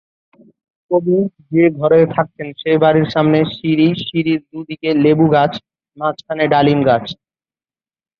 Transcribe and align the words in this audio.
কবি 0.91 1.17
যে 1.51 1.63
ঘরে 1.79 1.99
থাকতেন 2.15 2.47
সে 2.61 2.71
বাড়ির 2.83 3.07
সামনে 3.13 3.39
সিঁড়ি, 3.53 3.87
সিঁড়ির 4.01 4.41
দু’দিকে 4.49 4.89
লেবু 5.03 5.25
গাছ, 5.35 5.53
মাঝখানে 5.97 6.43
ডালিম 6.53 6.79
গাছ। 6.85 7.05